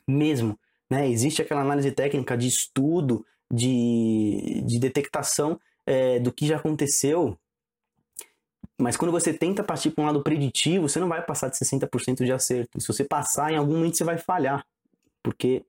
Mesmo, 0.07 0.57
né? 0.89 1.09
Existe 1.09 1.41
aquela 1.41 1.61
análise 1.61 1.91
técnica 1.91 2.37
de 2.37 2.47
estudo, 2.47 3.25
de, 3.51 4.63
de 4.65 4.79
detectação 4.79 5.59
é, 5.85 6.19
do 6.19 6.31
que 6.31 6.47
já 6.47 6.57
aconteceu, 6.57 7.37
mas 8.79 8.95
quando 8.95 9.11
você 9.11 9.33
tenta 9.33 9.63
partir 9.63 9.89
para 9.89 10.03
um 10.03 10.07
lado 10.07 10.21
preditivo, 10.21 10.87
você 10.87 10.99
não 10.99 11.07
vai 11.07 11.25
passar 11.25 11.49
de 11.49 11.57
60% 11.57 12.23
de 12.23 12.31
acerto. 12.31 12.79
Se 12.79 12.87
você 12.87 13.03
passar, 13.03 13.51
em 13.51 13.57
algum 13.57 13.73
momento 13.73 13.97
você 13.97 14.03
vai 14.03 14.19
falhar, 14.19 14.65
porque 15.23 15.65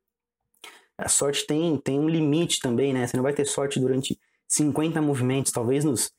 a 0.99 1.09
sorte 1.09 1.47
tem, 1.47 1.79
tem 1.79 1.99
um 1.99 2.09
limite 2.09 2.61
também, 2.61 2.93
né? 2.93 3.07
Você 3.07 3.17
não 3.17 3.23
vai 3.23 3.33
ter 3.33 3.45
sorte 3.45 3.79
durante 3.79 4.19
50 4.49 5.01
movimentos, 5.01 5.53
talvez 5.53 5.85
nos 5.85 6.13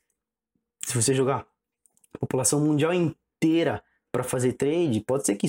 se 0.82 0.94
você 0.94 1.14
jogar 1.14 1.46
a 2.14 2.18
população 2.18 2.60
mundial 2.60 2.94
inteira 2.94 3.82
para 4.10 4.24
fazer 4.24 4.54
trade, 4.54 5.00
pode 5.00 5.26
ser 5.26 5.36
que 5.36 5.46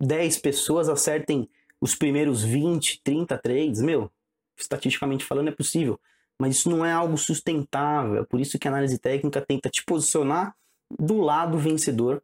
10 0.00 0.38
pessoas 0.38 0.88
acertem 0.88 1.48
os 1.80 1.94
primeiros 1.94 2.42
20, 2.42 3.02
30 3.04 3.38
trades, 3.38 3.80
meu, 3.80 4.10
estatisticamente 4.56 5.24
falando 5.24 5.48
é 5.48 5.52
possível, 5.52 6.00
mas 6.38 6.56
isso 6.56 6.70
não 6.70 6.84
é 6.84 6.92
algo 6.92 7.16
sustentável, 7.18 8.22
é 8.22 8.24
por 8.24 8.40
isso 8.40 8.58
que 8.58 8.66
a 8.66 8.70
análise 8.70 8.98
técnica 8.98 9.40
tenta 9.40 9.68
te 9.68 9.84
posicionar 9.84 10.54
do 10.98 11.20
lado 11.20 11.58
vencedor 11.58 12.22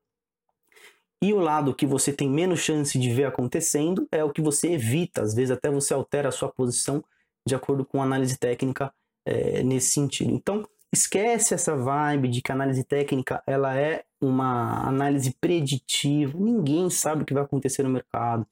e 1.23 1.33
o 1.33 1.39
lado 1.39 1.75
que 1.75 1.87
você 1.87 2.13
tem 2.13 2.29
menos 2.29 2.61
chance 2.61 2.99
de 2.99 3.11
ver 3.13 3.25
acontecendo 3.25 4.07
é 4.13 4.23
o 4.23 4.31
que 4.31 4.43
você 4.43 4.73
evita. 4.73 5.23
Às 5.23 5.35
vezes 5.35 5.51
até 5.51 5.71
você 5.71 5.95
altera 5.95 6.29
a 6.29 6.33
sua 6.33 6.49
posição 6.49 7.03
de 7.47 7.55
acordo 7.55 7.85
com 7.85 8.01
a 8.01 8.05
análise 8.05 8.37
técnica 8.37 8.93
é, 9.25 9.63
nesse 9.63 9.95
sentido. 9.95 10.31
Então, 10.31 10.67
esquece 10.93 11.55
essa 11.55 11.77
vibe 11.77 12.29
de 12.29 12.43
que 12.43 12.53
a 12.53 12.55
análise 12.55 12.85
técnica 12.85 13.43
ela 13.47 13.77
é 13.77 14.05
uma 14.21 14.87
análise 14.87 15.35
preditiva. 15.41 16.39
Ninguém 16.39 16.91
sabe 16.91 17.23
o 17.23 17.27
que 17.27 17.35
vai 17.35 17.43
acontecer 17.43 17.83
no 17.83 17.91
mercado. 17.91 18.47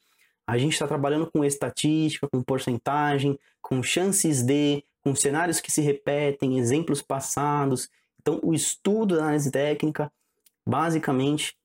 A 0.47 0.59
gente 0.59 0.73
está 0.73 0.87
trabalhando 0.87 1.31
com 1.31 1.45
estatística, 1.45 2.29
com 2.29 2.43
porcentagem, 2.43 3.39
com 3.63 3.83
chances 3.83 4.43
de, 4.43 4.85
com 5.03 5.15
cenários 5.15 5.61
que 5.61 5.73
se 5.73 5.81
repetem, 5.81 6.59
exemplos 6.59 7.01
passados. 7.03 7.91
Então, 8.21 8.41
o 8.43 8.55
estudo 8.55 9.17
da 9.17 9.23
análise 9.23 9.51
técnica, 9.51 10.13
basicamente, 10.67 11.57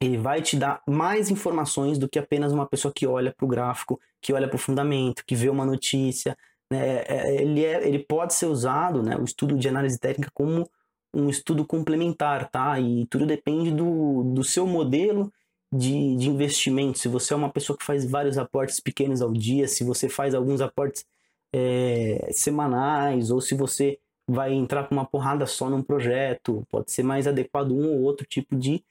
ele 0.00 0.16
vai 0.18 0.42
te 0.42 0.56
dar 0.56 0.82
mais 0.86 1.30
informações 1.30 1.98
do 1.98 2.08
que 2.08 2.18
apenas 2.18 2.52
uma 2.52 2.66
pessoa 2.66 2.92
que 2.94 3.06
olha 3.06 3.32
para 3.32 3.44
o 3.44 3.48
gráfico, 3.48 4.00
que 4.20 4.32
olha 4.32 4.48
para 4.48 4.56
o 4.56 4.58
fundamento, 4.58 5.24
que 5.26 5.34
vê 5.34 5.48
uma 5.48 5.64
notícia. 5.64 6.36
Né? 6.70 6.78
É, 6.78 7.04
é, 7.08 7.42
ele, 7.42 7.64
é, 7.64 7.86
ele 7.86 7.98
pode 8.00 8.34
ser 8.34 8.46
usado, 8.46 9.02
né, 9.02 9.16
o 9.16 9.24
estudo 9.24 9.56
de 9.56 9.68
análise 9.68 9.98
técnica, 9.98 10.30
como 10.34 10.68
um 11.14 11.28
estudo 11.28 11.64
complementar, 11.64 12.50
tá? 12.50 12.78
E 12.80 13.06
tudo 13.06 13.24
depende 13.24 13.70
do, 13.70 14.24
do 14.34 14.42
seu 14.42 14.66
modelo 14.66 15.32
de, 15.72 16.16
de 16.16 16.28
investimento. 16.28 16.98
Se 16.98 17.08
você 17.08 17.32
é 17.32 17.36
uma 17.36 17.50
pessoa 17.50 17.76
que 17.78 17.84
faz 17.84 18.04
vários 18.04 18.36
aportes 18.36 18.80
pequenos 18.80 19.22
ao 19.22 19.32
dia, 19.32 19.68
se 19.68 19.84
você 19.84 20.08
faz 20.08 20.34
alguns 20.34 20.60
aportes 20.60 21.04
é, 21.52 22.28
semanais, 22.32 23.30
ou 23.30 23.40
se 23.40 23.54
você 23.54 23.98
vai 24.26 24.52
entrar 24.52 24.88
com 24.88 24.94
uma 24.94 25.04
porrada 25.04 25.46
só 25.46 25.70
num 25.70 25.82
projeto, 25.82 26.66
pode 26.68 26.90
ser 26.90 27.04
mais 27.04 27.26
adequado 27.26 27.72
um 27.72 27.92
ou 27.92 28.02
outro 28.02 28.26
tipo 28.26 28.56
de 28.56 28.82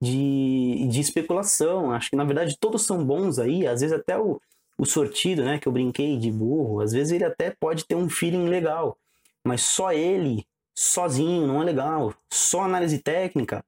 de, 0.00 0.86
de 0.88 1.00
especulação. 1.00 1.92
Acho 1.92 2.10
que 2.10 2.16
na 2.16 2.24
verdade 2.24 2.56
todos 2.58 2.82
são 2.82 3.04
bons 3.04 3.38
aí, 3.38 3.66
às 3.66 3.80
vezes 3.80 3.96
até 3.96 4.18
o, 4.18 4.40
o 4.78 4.86
sortido, 4.86 5.44
né, 5.44 5.58
que 5.58 5.66
eu 5.66 5.72
brinquei 5.72 6.16
de 6.16 6.30
burro, 6.30 6.80
às 6.80 6.92
vezes 6.92 7.12
ele 7.12 7.24
até 7.24 7.50
pode 7.50 7.84
ter 7.84 7.96
um 7.96 8.08
feeling 8.08 8.48
legal, 8.48 8.96
mas 9.44 9.62
só 9.62 9.92
ele, 9.92 10.46
sozinho, 10.74 11.46
não 11.46 11.60
é 11.62 11.64
legal. 11.64 12.14
Só 12.32 12.62
análise 12.62 12.98
técnica, 12.98 13.64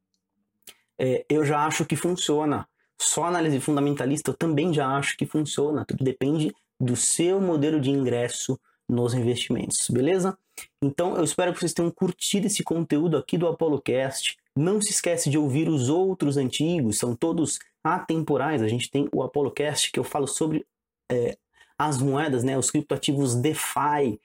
é, 0.98 1.24
eu 1.28 1.44
já 1.44 1.66
acho 1.66 1.84
que 1.84 1.96
funciona. 1.96 2.68
Só 3.00 3.24
análise 3.24 3.58
fundamentalista 3.60 4.30
eu 4.30 4.34
também 4.34 4.72
já 4.74 4.86
acho 4.96 5.16
que 5.16 5.24
funciona. 5.24 5.84
Tudo 5.86 6.04
depende 6.04 6.54
do 6.78 6.94
seu 6.94 7.40
modelo 7.40 7.80
de 7.80 7.90
ingresso 7.90 8.60
nos 8.88 9.14
investimentos, 9.14 9.88
beleza? 9.88 10.36
Então 10.82 11.16
eu 11.16 11.24
espero 11.24 11.52
que 11.52 11.60
vocês 11.60 11.72
tenham 11.72 11.90
curtido 11.90 12.46
esse 12.46 12.62
conteúdo 12.62 13.16
aqui 13.16 13.38
do 13.38 13.48
ApoloCast. 13.48 14.36
Não 14.56 14.80
se 14.80 14.90
esquece 14.90 15.30
de 15.30 15.38
ouvir 15.38 15.68
os 15.68 15.88
outros 15.88 16.36
antigos, 16.36 16.98
são 16.98 17.14
todos 17.14 17.58
atemporais. 17.82 18.62
A 18.62 18.68
gente 18.68 18.90
tem 18.90 19.08
o 19.12 19.22
ApoloCast 19.22 19.90
que 19.92 19.98
eu 19.98 20.04
falo 20.04 20.26
sobre 20.26 20.66
é, 21.10 21.36
as 21.78 21.98
moedas, 21.98 22.44
né, 22.44 22.58
os 22.58 22.70
criptoativos 22.70 23.34
DeFi. 23.34 24.20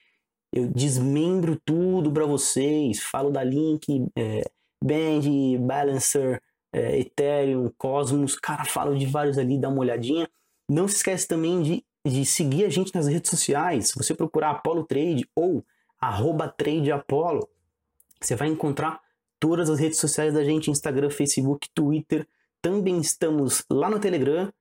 Eu 0.51 0.67
desmembro 0.67 1.59
tudo 1.63 2.11
para 2.11 2.25
vocês, 2.25 3.01
falo 3.01 3.29
da 3.29 3.43
Link, 3.43 4.07
é, 4.15 4.43
Band, 4.83 5.59
Balancer, 5.59 6.41
é, 6.73 6.99
Ethereum, 6.99 7.71
Cosmos. 7.77 8.35
Cara, 8.35 8.65
falo 8.65 8.97
de 8.97 9.05
vários 9.05 9.37
ali, 9.37 9.57
dá 9.57 9.69
uma 9.69 9.79
olhadinha. 9.79 10.29
Não 10.69 10.87
se 10.87 10.97
esquece 10.97 11.27
também 11.27 11.61
de, 11.61 11.85
de 12.05 12.25
seguir 12.25 12.65
a 12.65 12.69
gente 12.69 12.93
nas 12.93 13.07
redes 13.07 13.29
sociais. 13.29 13.89
Se 13.89 13.95
você 13.95 14.13
procurar 14.13 14.51
Apollo 14.51 14.85
Trade 14.85 15.27
ou 15.35 15.63
arroba 15.99 16.47
Trade 16.47 16.91
Apollo, 16.91 17.47
você 18.19 18.35
vai 18.35 18.47
encontrar 18.47 19.01
todas 19.45 19.69
as 19.69 19.77
redes 19.77 19.99
sociais 19.99 20.33
da 20.33 20.43
gente, 20.43 20.71
Instagram, 20.71 21.07
Facebook, 21.11 21.69
Twitter. 21.71 22.27
Também 22.63 22.97
estamos 22.97 23.63
lá 23.69 23.91
no 23.91 23.99
Telegram 23.99 24.51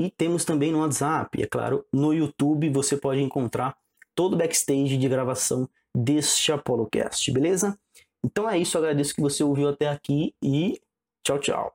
e 0.00 0.12
temos 0.12 0.44
também 0.44 0.70
no 0.70 0.78
WhatsApp. 0.78 1.42
É 1.42 1.46
claro, 1.46 1.84
no 1.92 2.14
YouTube 2.14 2.70
você 2.70 2.96
pode 2.96 3.20
encontrar 3.20 3.76
todo 4.14 4.34
o 4.34 4.36
backstage 4.36 4.96
de 4.96 5.08
gravação 5.08 5.68
deste 5.92 6.52
ApoloCast, 6.52 7.32
beleza? 7.32 7.76
Então 8.24 8.48
é 8.48 8.56
isso, 8.56 8.78
agradeço 8.78 9.12
que 9.12 9.20
você 9.20 9.42
ouviu 9.42 9.68
até 9.70 9.88
aqui 9.88 10.32
e 10.40 10.80
tchau, 11.24 11.40
tchau. 11.40 11.74